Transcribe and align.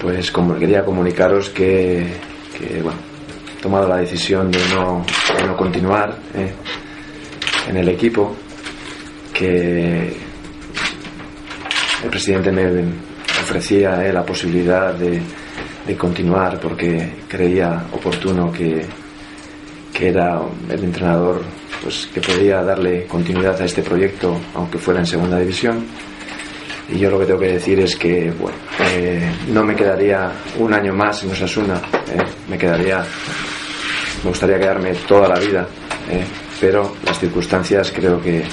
pues 0.00 0.30
como 0.30 0.58
quería 0.58 0.84
comunicaros 0.84 1.50
que, 1.50 2.00
he 2.60 2.82
tomado 3.62 3.88
la 3.88 3.96
decisión 3.96 4.50
de 4.50 4.60
no, 4.74 5.04
continuar 5.56 6.18
eh, 6.34 6.52
en 7.68 7.76
el 7.76 7.88
equipo, 7.88 8.36
que 9.32 10.16
el 12.04 12.10
presidente 12.10 12.52
me 12.52 12.66
ofrecía 13.42 14.06
eh, 14.06 14.12
la 14.12 14.24
posibilidad 14.24 14.94
de, 14.94 15.20
de 15.86 15.96
continuar 15.96 16.58
porque 16.60 17.10
creía 17.28 17.86
oportuno 17.92 18.50
que, 18.50 18.84
que 19.92 20.08
era 20.08 20.40
el 20.68 20.84
entrenador 20.84 21.42
pues 21.82 22.06
que 22.06 22.20
podía 22.20 22.62
darle 22.62 23.06
continuidad 23.06 23.60
a 23.60 23.64
este 23.64 23.82
proyecto 23.82 24.36
aunque 24.54 24.78
fuera 24.78 25.00
en 25.00 25.06
segunda 25.06 25.38
división 25.38 25.86
y 26.88 26.98
yo 26.98 27.10
lo 27.10 27.18
que 27.18 27.26
tengo 27.26 27.40
que 27.40 27.52
decir 27.52 27.80
es 27.80 27.96
que 27.96 28.30
bueno 28.38 28.56
eh, 28.80 29.28
no 29.48 29.64
me 29.64 29.74
quedaría 29.74 30.30
un 30.58 30.72
año 30.72 30.94
más 30.94 31.22
en 31.24 31.32
Osasuna 31.32 31.80
eh, 32.08 32.18
me 32.48 32.56
quedaría 32.56 33.04
me 34.22 34.30
gustaría 34.30 34.58
quedarme 34.58 34.92
toda 35.08 35.28
la 35.28 35.38
vida 35.38 35.66
eh, 36.10 36.24
pero 36.60 36.96
las 37.04 37.18
circunstancias 37.18 37.92
creo 37.94 38.20
que 38.20 38.44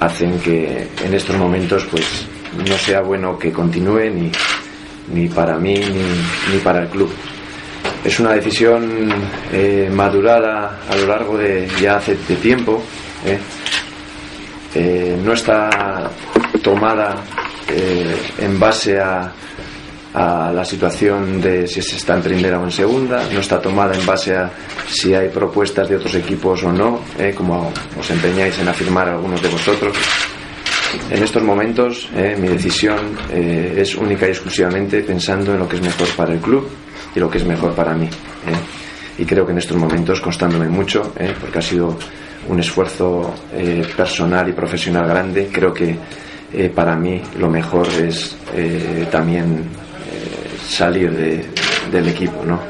hacen 0.00 0.38
que 0.38 0.88
en 1.04 1.14
estos 1.14 1.36
momentos 1.36 1.84
pues 1.90 2.26
no 2.68 2.76
sea 2.78 3.00
bueno 3.00 3.38
que 3.38 3.52
continúe 3.52 4.10
ni, 4.10 4.30
ni 5.12 5.28
para 5.28 5.58
mí 5.58 5.74
ni, 5.74 6.54
ni 6.54 6.60
para 6.62 6.82
el 6.82 6.88
club. 6.88 7.10
Es 8.04 8.20
una 8.20 8.32
decisión 8.32 9.10
eh, 9.52 9.90
madurada 9.92 10.80
a 10.88 10.96
lo 10.96 11.06
largo 11.06 11.36
de 11.36 11.68
ya 11.80 11.96
hace 11.96 12.16
de 12.28 12.36
tiempo. 12.36 12.82
no 15.24 15.32
está 15.32 16.10
tomada 16.62 17.14
eh, 17.68 18.16
en 18.38 18.58
base 18.58 18.98
a, 18.98 19.32
a 20.14 20.52
la 20.52 20.64
situación 20.64 21.40
de 21.40 21.66
si 21.66 21.82
se 21.82 21.96
está 21.96 22.14
en 22.14 22.22
primera 22.22 22.58
o 22.60 22.64
en 22.64 22.70
segunda, 22.70 23.26
no 23.32 23.40
está 23.40 23.60
tomada 23.60 23.94
en 23.96 24.06
base 24.06 24.36
a 24.36 24.50
si 24.88 25.14
hay 25.14 25.28
propuestas 25.28 25.88
de 25.88 25.96
otros 25.96 26.14
equipos 26.14 26.62
o 26.62 26.72
no, 26.72 27.00
¿eh? 27.18 27.34
como 27.34 27.72
os 27.98 28.10
empeñáis 28.10 28.58
en 28.58 28.68
afirmar 28.68 29.08
algunos 29.08 29.42
de 29.42 29.48
vosotros. 29.48 29.96
En 31.10 31.22
estos 31.22 31.42
momentos 31.42 32.08
eh, 32.14 32.36
mi 32.38 32.46
decisión 32.46 33.18
eh, 33.32 33.74
es 33.78 33.96
única 33.96 34.26
y 34.26 34.30
exclusivamente 34.30 35.02
pensando 35.02 35.52
en 35.52 35.58
lo 35.58 35.68
que 35.68 35.76
es 35.76 35.82
mejor 35.82 36.08
para 36.16 36.32
el 36.32 36.38
club 36.38 36.68
y 37.14 37.18
lo 37.18 37.28
que 37.28 37.38
es 37.38 37.44
mejor 37.44 37.74
para 37.74 37.94
mí. 37.94 38.06
¿eh? 38.06 39.18
Y 39.18 39.24
creo 39.24 39.44
que 39.46 39.52
en 39.52 39.58
estos 39.58 39.76
momentos, 39.76 40.20
constándome 40.20 40.68
mucho, 40.68 41.12
¿eh? 41.18 41.34
porque 41.40 41.58
ha 41.58 41.62
sido 41.62 41.96
un 42.48 42.60
esfuerzo 42.60 43.34
eh, 43.52 43.84
personal 43.96 44.48
y 44.48 44.52
profesional 44.52 45.06
grande, 45.08 45.48
creo 45.52 45.72
que 45.72 45.96
eh, 46.52 46.70
para 46.74 46.96
mí 46.96 47.20
lo 47.38 47.48
mejor 47.48 47.88
es 47.88 48.36
eh, 48.54 49.06
también 49.10 49.44
eh, 49.58 50.56
salir 50.68 51.10
de- 51.12 51.44
del 51.90 52.08
equipo. 52.08 52.44
¿no? 52.44 52.60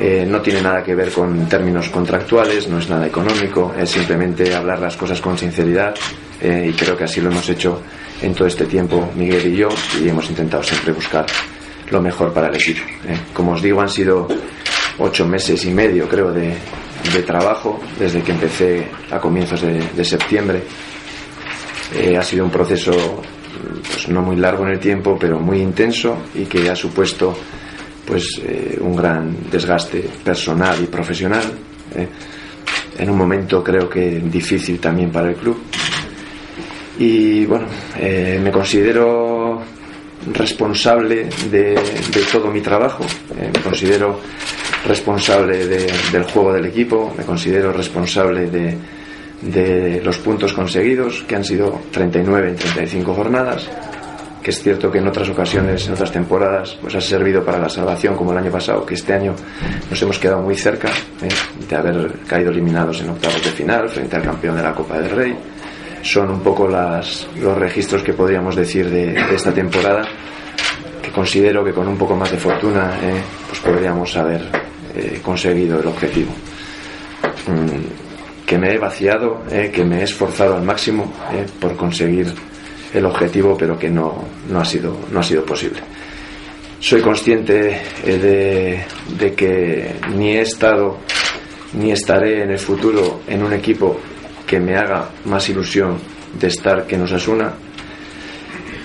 Eh, 0.00 0.26
no 0.28 0.40
tiene 0.40 0.60
nada 0.62 0.82
que 0.82 0.94
ver 0.94 1.10
con 1.10 1.48
términos 1.48 1.88
contractuales, 1.90 2.68
no 2.68 2.78
es 2.78 2.88
nada 2.88 3.06
económico, 3.06 3.74
es 3.78 3.90
simplemente 3.90 4.54
hablar 4.54 4.80
las 4.80 4.96
cosas 4.96 5.20
con 5.20 5.36
sinceridad 5.38 5.94
eh, 6.40 6.66
y 6.70 6.72
creo 6.72 6.96
que 6.96 7.04
así 7.04 7.20
lo 7.20 7.30
hemos 7.30 7.48
hecho 7.48 7.82
en 8.20 8.34
todo 8.34 8.48
este 8.48 8.64
tiempo 8.66 9.10
Miguel 9.16 9.46
y 9.52 9.56
yo 9.56 9.68
y 10.02 10.08
hemos 10.08 10.28
intentado 10.30 10.62
siempre 10.62 10.92
buscar 10.92 11.26
lo 11.90 12.00
mejor 12.00 12.32
para 12.32 12.48
el 12.48 12.54
equipo. 12.56 12.80
eh. 13.06 13.16
Como 13.34 13.52
os 13.52 13.62
digo, 13.62 13.80
han 13.80 13.88
sido 13.90 14.26
ocho 14.98 15.26
meses 15.26 15.64
y 15.66 15.70
medio, 15.70 16.08
creo, 16.08 16.32
de, 16.32 16.54
de 17.12 17.22
trabajo 17.22 17.80
desde 17.98 18.22
que 18.22 18.32
empecé 18.32 18.86
a 19.10 19.18
comienzos 19.20 19.60
de, 19.60 19.80
de 19.94 20.04
septiembre. 20.04 20.62
Eh, 21.94 22.16
ha 22.16 22.22
sido 22.22 22.44
un 22.44 22.50
proceso 22.50 22.92
pues, 23.82 24.08
no 24.08 24.22
muy 24.22 24.36
largo 24.36 24.64
en 24.66 24.72
el 24.72 24.78
tiempo, 24.80 25.16
pero 25.18 25.38
muy 25.38 25.60
intenso 25.60 26.16
y 26.34 26.44
que 26.44 26.68
ha 26.70 26.76
supuesto 26.76 27.36
pues 28.06 28.40
eh, 28.44 28.78
un 28.80 28.96
gran 28.96 29.36
desgaste 29.50 30.00
personal 30.24 30.76
y 30.82 30.86
profesional. 30.86 31.44
eh, 31.94 32.08
en 32.98 33.08
un 33.10 33.16
momento 33.16 33.62
creo 33.64 33.88
que 33.88 34.20
difícil 34.20 34.78
también 34.78 35.10
para 35.10 35.30
el 35.30 35.36
club. 35.36 35.56
Y 36.98 37.46
bueno, 37.46 37.66
me 37.98 38.50
considero 38.52 39.62
responsable 40.34 41.28
de, 41.50 41.74
todo 42.30 42.50
mi 42.50 42.60
trabajo, 42.60 43.04
me 43.34 43.60
considero 43.62 44.20
responsable 44.86 45.66
de- 45.66 45.90
del 46.12 46.24
juego 46.24 46.52
del 46.52 46.66
equipo, 46.66 47.12
me 47.16 47.24
considero 47.24 47.72
responsable 47.72 48.50
de, 48.50 48.76
de 49.42 50.00
los 50.04 50.18
puntos 50.18 50.52
conseguidos, 50.52 51.24
que 51.26 51.36
han 51.36 51.44
sido 51.44 51.80
39 51.90 52.50
en 52.50 52.56
35 52.56 53.14
jornadas, 53.14 53.68
que 54.42 54.50
es 54.50 54.62
cierto 54.62 54.90
que 54.90 54.98
en 54.98 55.06
otras 55.06 55.28
ocasiones, 55.28 55.86
en 55.86 55.94
otras 55.94 56.10
temporadas, 56.10 56.76
pues 56.80 56.94
ha 56.94 57.00
servido 57.00 57.44
para 57.44 57.58
la 57.58 57.68
salvación, 57.68 58.16
como 58.16 58.32
el 58.32 58.38
año 58.38 58.50
pasado, 58.50 58.84
que 58.84 58.94
este 58.94 59.14
año 59.14 59.34
nos 59.88 60.02
hemos 60.02 60.18
quedado 60.18 60.42
muy 60.42 60.56
cerca 60.56 60.90
eh, 61.22 61.28
de 61.68 61.76
haber 61.76 62.12
caído 62.26 62.50
eliminados 62.50 63.00
en 63.00 63.10
octavos 63.10 63.42
de 63.42 63.50
final 63.50 63.88
frente 63.88 64.16
al 64.16 64.22
campeón 64.22 64.56
de 64.56 64.62
la 64.62 64.74
Copa 64.74 64.98
del 64.98 65.10
Rey. 65.10 65.36
Son 66.02 66.30
un 66.30 66.40
poco 66.40 66.66
las, 66.66 67.28
los 67.40 67.56
registros 67.56 68.02
que 68.02 68.12
podríamos 68.12 68.56
decir 68.56 68.90
de, 68.90 69.14
esta 69.32 69.52
temporada, 69.52 70.02
que 71.00 71.10
considero 71.12 71.64
que 71.64 71.72
con 71.72 71.86
un 71.86 71.96
poco 71.96 72.16
más 72.16 72.30
de 72.30 72.38
fortuna 72.38 72.98
eh, 73.00 73.22
pues 73.48 73.60
podríamos 73.60 74.16
haber 74.16 74.42
eh, 74.96 75.20
conseguido 75.22 75.80
el 75.80 75.86
objetivo. 75.86 76.32
Mm, 77.46 77.81
que 78.52 78.58
me 78.58 78.74
he 78.74 78.78
vaciado, 78.78 79.44
eh, 79.50 79.70
que 79.72 79.82
me 79.82 80.00
he 80.00 80.02
esforzado 80.02 80.56
al 80.56 80.62
máximo 80.62 81.10
eh, 81.32 81.46
por 81.58 81.74
conseguir 81.74 82.26
el 82.92 83.06
objetivo, 83.06 83.56
pero 83.56 83.78
que 83.78 83.88
no, 83.88 84.26
no, 84.50 84.60
ha, 84.60 84.64
sido, 84.66 84.94
no 85.10 85.20
ha 85.20 85.22
sido 85.22 85.42
posible. 85.42 85.80
Soy 86.78 87.00
consciente 87.00 87.80
eh, 88.04 88.18
de, 88.18 88.84
de 89.16 89.34
que 89.34 89.94
ni 90.14 90.36
he 90.36 90.42
estado 90.42 90.98
ni 91.72 91.92
estaré 91.92 92.42
en 92.42 92.50
el 92.50 92.58
futuro 92.58 93.22
en 93.26 93.42
un 93.42 93.54
equipo 93.54 93.98
que 94.46 94.60
me 94.60 94.76
haga 94.76 95.08
más 95.24 95.48
ilusión 95.48 95.96
de 96.38 96.48
estar 96.48 96.86
que 96.86 96.98
nos 96.98 97.10
asuna. 97.10 97.54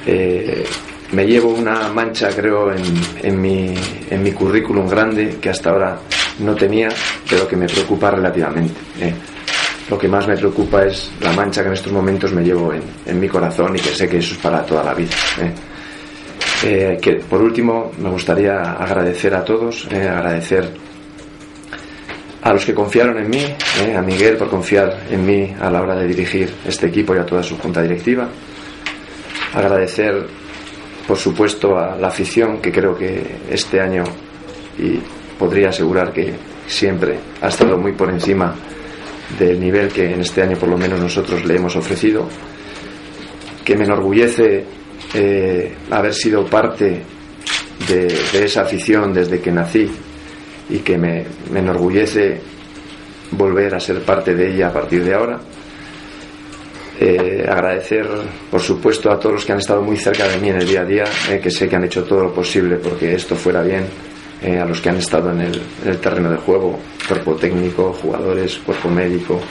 Eh, 0.06 0.64
me 1.12 1.26
llevo 1.26 1.50
una 1.50 1.90
mancha, 1.90 2.30
creo, 2.30 2.72
en, 2.72 2.86
en, 3.22 3.42
mi, 3.42 3.76
en 4.10 4.24
mi 4.24 4.32
currículum 4.32 4.88
grande 4.88 5.40
que 5.42 5.50
hasta 5.50 5.72
ahora 5.72 6.00
no 6.40 6.56
tenía, 6.56 6.88
pero 7.30 7.46
que 7.46 7.58
me 7.58 7.66
preocupa 7.66 8.12
relativamente. 8.12 8.80
Lo 9.90 9.98
que 9.98 10.08
más 10.08 10.28
me 10.28 10.36
preocupa 10.36 10.84
es 10.86 11.12
la 11.22 11.32
mancha 11.34 11.62
que 11.62 11.68
en 11.68 11.74
estos 11.74 11.94
momentos 11.94 12.34
me 12.34 12.44
llevo 12.44 12.74
en, 12.74 12.82
en 13.06 13.20
mi 13.20 13.30
corazón 13.30 13.76
y 13.76 13.80
que 13.80 13.90
sé 13.90 14.08
que 14.10 14.18
eso 14.18 14.34
es 14.34 14.40
para 14.40 14.66
toda 14.66 14.84
la 14.84 14.94
vida. 14.94 15.12
eh. 15.42 15.52
Eh, 16.64 16.98
que 17.00 17.14
por 17.18 17.42
último 17.42 17.92
me 18.00 18.10
gustaría 18.10 18.74
agradecer 18.74 19.36
a 19.36 19.46
todos, 19.46 19.88
eh, 19.92 20.08
agradecer 20.08 20.68
a 22.42 22.52
los 22.54 22.66
que 22.66 22.74
confiaron 22.74 23.18
en 23.20 23.30
mí, 23.30 23.46
a 23.96 24.02
Miguel 24.02 24.38
por 24.38 24.50
confiar 24.50 25.04
en 25.12 25.24
mí 25.26 25.54
a 25.60 25.70
la 25.70 25.82
hora 25.82 25.96
de 25.96 26.08
dirigir 26.08 26.52
este 26.66 26.88
equipo 26.88 27.14
y 27.16 27.20
a 27.20 27.26
toda 27.26 27.44
su 27.44 27.58
junta 27.58 27.82
directiva. 27.82 28.28
Agradecer, 29.54 30.26
por 31.08 31.18
supuesto, 31.18 31.78
a 31.78 31.96
la 31.96 32.08
afición 32.08 32.60
que 32.60 32.72
creo 32.72 32.98
que 32.98 33.24
este 33.52 33.80
año 33.80 34.04
y 34.80 35.00
podría 35.38 35.70
asegurar 35.70 36.12
que 36.12 36.34
siempre 36.68 37.20
ha 37.42 37.50
estado 37.50 37.78
muy 37.78 37.92
por 37.94 38.10
encima 38.10 38.56
del 39.38 39.60
nivel 39.60 39.90
que 39.90 40.14
en 40.14 40.22
este 40.22 40.42
año 40.42 40.58
por 40.58 40.70
lo 40.70 40.78
menos 40.78 41.00
nosotros 41.00 41.46
le 41.46 41.56
hemos 41.56 41.76
ofrecido, 41.76 42.28
que 43.64 43.76
me 43.76 43.86
enorgullece 43.86 44.66
eh, 45.14 45.76
haber 45.92 46.14
sido 46.14 46.46
parte 46.46 47.02
de, 47.88 48.08
esa 48.34 48.62
afición 48.62 49.14
desde 49.14 49.40
que 49.40 49.52
nací 49.52 49.90
y 50.70 50.80
que 50.80 50.98
me, 50.98 51.26
me 51.52 51.60
enorgullece 51.60 52.40
volver 53.32 53.76
a 53.76 53.80
ser 53.80 54.02
parte 54.02 54.36
de 54.36 54.54
ella 54.54 54.70
a 54.70 54.74
partir 54.74 55.04
de 55.04 55.14
ahora. 55.14 55.40
Eh, 57.00 57.46
agradecer, 57.48 58.08
por 58.50 58.60
supuesto, 58.60 59.12
a 59.12 59.20
todos 59.20 59.36
los 59.36 59.46
que 59.46 59.52
han 59.52 59.60
estado 59.60 59.84
muy 59.84 59.98
cerca 59.98 60.28
de 60.28 60.38
mí 60.38 60.50
en 60.50 60.56
el 60.58 60.68
día 60.68 60.82
a 60.82 60.86
día, 60.86 61.04
eh, 61.30 61.40
que 61.40 61.52
sé 61.52 61.70
que 61.70 61.76
han 61.76 61.84
hecho 61.84 62.04
todo 62.04 62.24
lo 62.24 62.34
posible 62.34 62.78
porque 62.78 63.14
esto 63.14 63.36
fuera 63.36 63.62
bien, 63.62 63.86
eh, 64.42 64.60
a 64.60 64.66
los 64.66 64.80
que 64.82 64.90
han 64.90 64.98
estado 64.98 65.32
en 65.32 65.42
el, 65.42 65.62
en 65.84 65.90
el 65.90 65.98
terreno 65.98 66.30
de 66.30 66.38
juego, 66.38 66.80
cuerpo 67.08 67.36
técnico, 67.36 67.92
jugadores, 67.94 68.60
cuerpo 68.60 68.90
médico, 68.90 69.42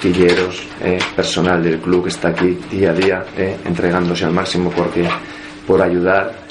tilleros, 0.00 0.66
eh, 0.82 0.98
personal 1.16 1.62
del 1.62 1.78
club 1.78 2.04
que 2.04 2.08
está 2.10 2.28
aquí 2.28 2.58
día 2.70 2.90
a 2.90 2.94
día, 2.94 3.24
eh, 3.36 3.56
entregándose 3.64 4.24
al 4.24 4.32
máximo 4.32 4.70
porque, 4.70 5.08
por 5.66 5.80
ayudar, 5.80 6.46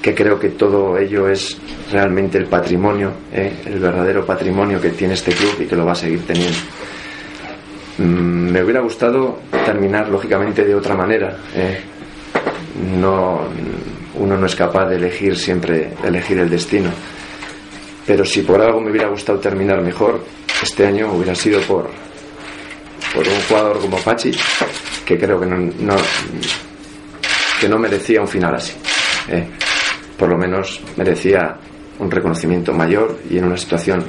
que 0.00 0.14
creo 0.14 0.38
que 0.38 0.50
todo 0.50 0.96
ello 0.96 1.28
es 1.28 1.56
realmente 1.90 2.38
el 2.38 2.46
patrimonio, 2.46 3.12
el 3.32 3.80
verdadero 3.80 4.24
patrimonio 4.24 4.80
que 4.80 4.90
tiene 4.90 5.14
este 5.14 5.32
club 5.32 5.56
y 5.60 5.64
que 5.64 5.74
lo 5.74 5.84
va 5.84 5.92
a 5.92 5.96
seguir 5.96 6.24
teniendo. 6.24 6.58
Mm, 7.98 8.52
me 8.52 8.62
hubiera 8.62 8.80
gustado 8.80 9.40
terminar 9.64 10.08
lógicamente 10.08 10.64
de 10.64 10.74
otra 10.74 10.94
manera. 10.94 11.36
No, 13.00 13.40
uno 14.14 14.36
no 14.36 14.46
es 14.46 14.54
capaz 14.54 14.86
de 14.88 14.96
elegir 14.96 15.36
siempre 15.36 15.92
elegir 16.04 16.38
el 16.38 16.50
destino. 16.50 16.90
Pero 18.06 18.24
si 18.24 18.42
por 18.42 18.60
algo 18.60 18.80
me 18.80 18.90
hubiera 18.90 19.08
gustado 19.08 19.38
terminar 19.40 19.80
mejor, 19.82 20.22
este 20.62 20.86
año 20.86 21.12
hubiera 21.12 21.34
sido 21.34 21.60
por, 21.62 21.90
por 23.14 23.26
un 23.26 23.40
jugador 23.48 23.80
como 23.80 23.96
Pachi, 23.98 24.30
que 25.04 25.18
creo 25.18 25.40
que 25.40 25.46
no, 25.46 25.56
no- 25.56 25.96
que 27.60 27.68
no 27.68 27.78
merecía 27.78 28.20
un 28.20 28.28
final 28.28 28.54
así. 28.54 28.72
eh. 29.28 29.48
por 30.18 30.28
lo 30.28 30.36
menos 30.38 30.80
merecía 30.96 31.56
un 31.98 32.10
reconocimiento 32.10 32.72
mayor 32.72 33.18
y 33.30 33.38
en 33.38 33.44
una 33.46 33.56
situación 33.56 34.04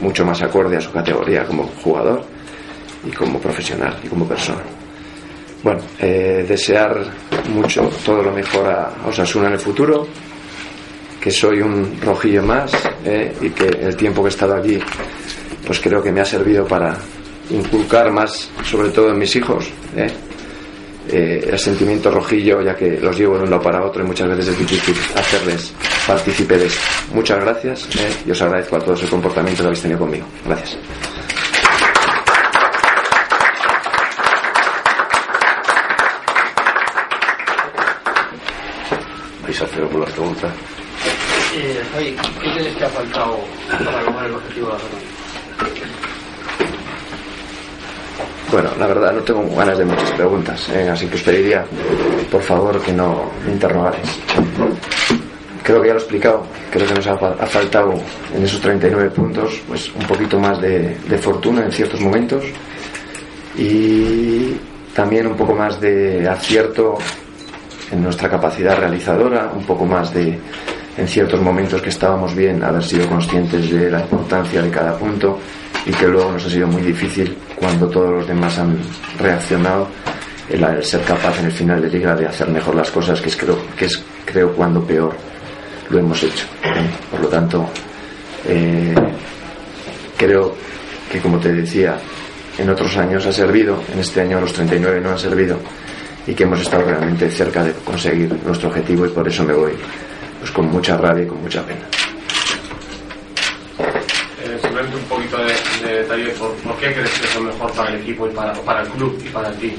mucho 0.00 0.24
más 0.24 0.42
acorde 0.42 0.76
a 0.76 0.80
su 0.80 0.90
categoría 0.90 1.44
como 1.44 1.64
jugador 1.82 2.24
y 3.06 3.10
como 3.12 3.38
profesional 3.38 3.96
y 4.02 4.08
como 4.08 4.26
persona. 4.26 4.62
Bueno, 5.62 5.80
eh, 5.98 6.44
desear 6.48 7.04
mucho 7.48 7.90
todo 8.04 8.22
lo 8.22 8.32
mejor 8.32 8.66
a 8.66 8.92
Osasuna 9.06 9.48
en 9.48 9.54
el 9.54 9.60
futuro, 9.60 10.06
que 11.20 11.30
soy 11.30 11.60
un 11.60 12.00
rojillo 12.00 12.42
más 12.42 12.72
eh, 13.04 13.34
y 13.40 13.50
que 13.50 13.66
el 13.66 13.96
tiempo 13.96 14.22
que 14.22 14.28
he 14.28 14.30
estado 14.30 14.54
aquí, 14.56 14.78
pues 15.66 15.80
creo 15.80 16.02
que 16.02 16.12
me 16.12 16.20
ha 16.20 16.24
servido 16.24 16.66
para 16.66 16.96
inculcar 17.50 18.10
más, 18.12 18.50
sobre 18.64 18.90
todo 18.90 19.10
en 19.10 19.18
mis 19.18 19.34
hijos, 19.36 19.68
eh, 19.96 21.48
el 21.50 21.58
sentimiento 21.58 22.10
rojillo, 22.10 22.62
ya 22.62 22.74
que 22.74 22.98
los 22.98 23.16
llevo 23.16 23.36
de 23.36 23.44
un 23.44 23.50
lado 23.50 23.62
para 23.62 23.84
otro 23.84 24.02
y 24.02 24.06
muchas 24.06 24.28
veces 24.28 24.48
es 24.48 24.58
difícil 24.58 24.94
hacerles 25.14 25.72
partícipe 26.06 26.56
de 26.56 26.66
esto. 26.66 26.80
Muchas 27.14 27.40
gracias 27.40 27.88
y 28.26 28.30
os 28.30 28.42
agradezco 28.42 28.76
a 28.76 28.80
todos 28.80 29.02
el 29.02 29.10
comportamiento 29.10 29.62
que 29.62 29.66
habéis 29.66 29.82
tenido 29.82 30.00
conmigo. 30.00 30.26
Gracias. 30.46 30.78
Vais 39.44 39.60
a 39.60 39.64
hacer 39.64 39.82
alguna 39.82 40.06
pregunta. 40.06 40.48
Eh, 41.56 41.82
Javi, 41.92 42.16
¿qué 42.42 42.52
crees 42.54 42.76
que 42.76 42.84
ha 42.84 42.88
faltado 42.88 43.38
para 43.70 44.02
lograr 44.02 44.26
el 44.26 44.34
objetivo 44.34 44.66
de 44.68 44.72
la 44.72 44.78
zona? 44.78 45.14
Bueno, 48.50 48.70
la 48.78 48.86
verdad 48.86 49.12
no 49.12 49.22
tengo 49.22 49.56
ganas 49.56 49.78
de 49.78 49.84
muchas 49.84 50.10
preguntas, 50.12 50.68
¿eh? 50.70 50.88
así 50.88 51.06
que 51.06 51.16
os 51.16 51.22
pediría, 51.22 51.64
por 52.30 52.42
favor, 52.42 52.80
que 52.80 52.92
no 52.92 53.30
me 53.44 53.52
interrogaréis. 53.52 54.18
Creo 55.62 55.80
que 55.80 55.88
ya 55.88 55.94
lo 55.94 55.98
he 55.98 56.02
explicado, 56.02 56.46
creo 56.70 56.86
que 56.86 56.94
nos 56.94 57.06
ha, 57.06 57.12
ha 57.12 57.46
faltado 57.46 57.94
en 58.34 58.44
esos 58.44 58.60
39 58.60 59.10
puntos 59.10 59.60
pues 59.66 59.90
un 59.94 60.06
poquito 60.06 60.38
más 60.38 60.60
de, 60.60 60.96
de 61.08 61.18
fortuna 61.18 61.64
en 61.64 61.72
ciertos 61.72 62.00
momentos 62.00 62.44
y 63.56 64.56
también 64.94 65.26
un 65.26 65.36
poco 65.36 65.54
más 65.54 65.80
de 65.80 66.28
acierto 66.28 66.98
en 67.94 68.02
nuestra 68.02 68.28
capacidad 68.28 68.76
realizadora, 68.76 69.50
un 69.54 69.64
poco 69.64 69.86
más 69.86 70.12
de, 70.12 70.38
en 70.98 71.08
ciertos 71.08 71.40
momentos 71.40 71.80
que 71.80 71.90
estábamos 71.90 72.34
bien, 72.34 72.62
haber 72.62 72.82
sido 72.82 73.08
conscientes 73.08 73.70
de 73.70 73.90
la 73.90 74.00
importancia 74.00 74.60
de 74.60 74.70
cada 74.70 74.98
punto 74.98 75.38
y 75.86 75.92
que 75.92 76.08
luego 76.08 76.32
nos 76.32 76.44
ha 76.44 76.50
sido 76.50 76.66
muy 76.66 76.82
difícil 76.82 77.36
cuando 77.54 77.88
todos 77.88 78.10
los 78.10 78.26
demás 78.26 78.58
han 78.58 78.76
reaccionado 79.18 79.86
el, 80.50 80.82
ser 80.82 81.02
capaz 81.02 81.38
en 81.38 81.46
el 81.46 81.52
final 81.52 81.80
de 81.80 81.88
liga 81.88 82.16
de 82.16 82.26
hacer 82.26 82.48
mejor 82.48 82.74
las 82.74 82.90
cosas, 82.90 83.20
que 83.20 83.28
es 83.28 83.36
creo, 83.36 83.58
que 83.76 83.84
es, 83.86 84.02
creo 84.24 84.52
cuando 84.52 84.82
peor 84.84 85.14
lo 85.88 85.98
hemos 85.98 86.20
hecho. 86.22 86.46
Por 87.10 87.20
lo 87.20 87.28
tanto, 87.28 87.68
eh, 88.46 88.94
creo 90.16 90.54
que 91.10 91.20
como 91.20 91.38
te 91.38 91.52
decía, 91.52 91.96
en 92.58 92.68
otros 92.70 92.96
años 92.96 93.24
ha 93.26 93.32
servido, 93.32 93.80
en 93.92 94.00
este 94.00 94.20
año 94.20 94.40
los 94.40 94.52
39 94.52 95.00
no 95.00 95.10
han 95.10 95.18
servido 95.18 95.58
y 96.26 96.34
que 96.34 96.44
hemos 96.44 96.60
estado 96.60 96.84
realmente 96.84 97.30
cerca 97.30 97.62
de 97.64 97.72
conseguir 97.84 98.32
nuestro 98.44 98.68
objetivo 98.68 99.06
y 99.06 99.10
por 99.10 99.26
eso 99.28 99.44
me 99.44 99.54
voy 99.54 99.72
pues 100.38 100.50
con 100.50 100.66
mucha 100.70 100.96
rabia 100.96 101.24
y 101.24 101.26
con 101.26 101.40
mucha 101.42 101.64
pena. 101.64 101.86
Eh, 104.42 104.58
simplemente 104.60 104.96
un 104.96 105.04
poquito 105.04 105.36
de, 105.38 105.86
de 105.86 105.98
detalle 106.00 106.28
por, 106.30 106.52
por 106.56 106.76
qué 106.76 106.92
crees 106.92 107.10
que 107.18 107.26
es 107.26 107.34
lo 107.36 107.42
mejor 107.42 107.72
para 107.72 107.90
el 107.90 108.00
equipo 108.00 108.26
y 108.28 108.30
para, 108.30 108.52
para 108.52 108.82
el 108.82 108.88
club 108.88 109.18
y 109.24 109.28
para 109.28 109.50
ti. 109.52 109.74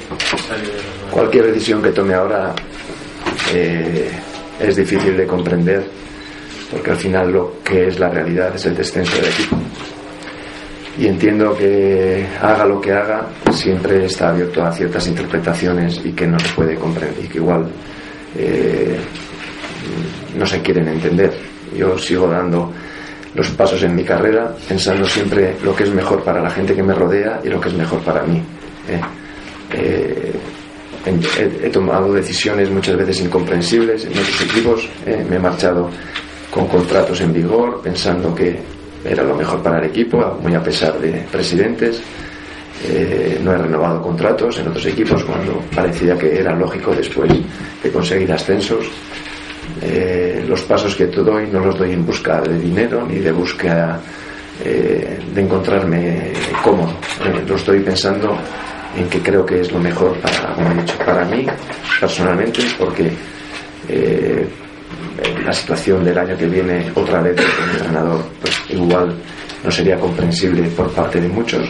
Cualquier 1.11 1.45
decisión 1.47 1.81
que 1.81 1.91
tome 1.91 2.13
ahora 2.13 2.53
eh, 3.53 4.11
es 4.59 4.75
difícil 4.75 5.17
de 5.17 5.25
comprender 5.27 5.85
porque 6.71 6.91
al 6.91 6.97
final 6.97 7.31
lo 7.31 7.53
que 7.63 7.87
es 7.87 7.99
la 7.99 8.09
realidad 8.09 8.55
es 8.55 8.65
el 8.65 8.75
descenso 8.75 9.15
del 9.17 9.25
equipo. 9.25 9.55
Y 10.97 11.07
entiendo 11.07 11.55
que 11.57 12.25
haga 12.41 12.65
lo 12.65 12.79
que 12.79 12.93
haga, 12.93 13.27
siempre 13.51 14.05
está 14.05 14.29
abierto 14.29 14.63
a 14.63 14.71
ciertas 14.71 15.07
interpretaciones 15.07 15.99
y 16.03 16.13
que 16.13 16.25
no 16.25 16.39
se 16.39 16.47
puede 16.55 16.75
comprender 16.75 17.25
y 17.25 17.27
que 17.27 17.37
igual 17.37 17.67
eh, 18.37 18.97
no 20.37 20.45
se 20.45 20.61
quieren 20.61 20.87
entender. 20.87 21.33
Yo 21.75 21.97
sigo 21.97 22.27
dando 22.27 22.71
los 23.33 23.49
pasos 23.51 23.83
en 23.83 23.95
mi 23.95 24.03
carrera 24.03 24.55
pensando 24.67 25.05
siempre 25.05 25.55
lo 25.61 25.75
que 25.75 25.83
es 25.83 25.93
mejor 25.93 26.23
para 26.23 26.41
la 26.41 26.49
gente 26.49 26.73
que 26.73 26.83
me 26.83 26.93
rodea 26.93 27.41
y 27.43 27.49
lo 27.49 27.59
que 27.59 27.67
es 27.67 27.75
mejor 27.75 27.99
para 27.99 28.23
mí. 28.23 28.41
¿eh? 28.87 29.01
Eh, 29.73 30.33
he, 31.05 31.67
he 31.67 31.69
tomado 31.69 32.13
decisiones 32.13 32.69
muchas 32.69 32.95
veces 32.95 33.19
incomprensibles 33.21 34.05
en 34.05 34.11
otros 34.11 34.41
equipos, 34.41 34.89
¿eh? 35.05 35.25
me 35.29 35.35
he 35.35 35.39
marchado 35.39 35.89
con 36.49 36.67
contratos 36.67 37.19
en 37.19 37.33
vigor 37.33 37.81
pensando 37.81 38.33
que 38.33 38.74
era 39.05 39.23
lo 39.23 39.35
mejor 39.35 39.61
para 39.61 39.79
el 39.79 39.85
equipo, 39.85 40.39
muy 40.41 40.53
a 40.55 40.63
pesar 40.63 40.99
de 40.99 41.11
presidentes. 41.31 42.01
Eh, 42.83 43.39
no 43.43 43.53
he 43.53 43.57
renovado 43.57 44.01
contratos 44.01 44.59
en 44.59 44.67
otros 44.67 44.85
equipos 44.85 45.23
cuando 45.23 45.61
parecía 45.73 46.17
que 46.17 46.39
era 46.39 46.53
lógico 46.53 46.93
después 46.93 47.31
de 47.81 47.91
conseguir 47.91 48.31
ascensos. 48.31 48.85
Eh, 49.81 50.45
los 50.47 50.61
pasos 50.61 50.95
que 50.95 51.07
te 51.07 51.21
doy 51.21 51.47
no 51.51 51.59
los 51.59 51.77
doy 51.77 51.91
en 51.91 52.05
busca 52.05 52.41
de 52.41 52.59
dinero 52.59 53.05
ni 53.07 53.19
de 53.19 53.31
búsqueda 53.31 53.99
eh, 54.63 55.19
de 55.33 55.41
encontrarme 55.41 56.33
cómodo. 56.63 56.93
Eh, 57.23 57.43
lo 57.47 57.55
estoy 57.55 57.79
pensando 57.79 58.37
en 58.95 59.07
que 59.09 59.19
creo 59.19 59.45
que 59.45 59.61
es 59.61 59.71
lo 59.71 59.79
mejor 59.79 60.17
para, 60.19 60.53
como 60.53 60.71
he 60.71 60.75
dicho, 60.75 60.97
para 61.05 61.25
mí 61.25 61.45
personalmente, 61.99 62.61
porque 62.77 63.11
la 65.43 65.53
situación 65.53 66.03
del 66.03 66.17
año 66.17 66.37
que 66.37 66.47
viene 66.47 66.91
otra 66.95 67.21
vez 67.21 67.35
con 67.35 67.63
un 67.63 67.75
entrenador 67.75 68.25
pues 68.41 68.61
igual 68.69 69.15
no 69.63 69.71
sería 69.71 69.97
comprensible 69.97 70.63
por 70.69 70.91
parte 70.91 71.19
de 71.19 71.27
muchos 71.27 71.67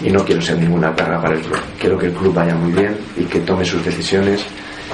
y 0.00 0.10
no 0.10 0.24
quiero 0.24 0.40
ser 0.40 0.58
ninguna 0.58 0.94
carga 0.94 1.20
para 1.20 1.34
el 1.34 1.40
club. 1.40 1.60
Quiero 1.78 1.98
que 1.98 2.06
el 2.06 2.12
club 2.12 2.34
vaya 2.34 2.54
muy 2.54 2.72
bien 2.72 2.96
y 3.16 3.24
que 3.24 3.40
tome 3.40 3.64
sus 3.64 3.84
decisiones 3.84 4.44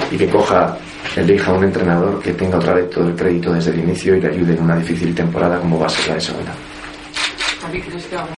y 0.09 0.17
que 0.17 0.27
coja, 0.27 0.77
elija 1.15 1.53
un 1.53 1.63
entrenador 1.63 2.21
que 2.21 2.33
tenga 2.33 2.57
otra 2.57 2.75
vez 2.75 2.89
todo 2.89 3.07
el 3.07 3.15
crédito 3.15 3.53
desde 3.53 3.71
el 3.71 3.79
inicio 3.79 4.15
y 4.15 4.21
le 4.21 4.29
ayude 4.29 4.53
en 4.53 4.63
una 4.63 4.77
difícil 4.77 5.13
temporada 5.13 5.59
como 5.59 5.79
va 5.79 5.87
a 5.87 5.89
ser 5.89 6.07
la 6.09 6.15
de 6.15 6.21
segunda. 6.21 6.53
Javi, 7.61 7.81
¿crees 7.81 8.05
que 8.05 8.15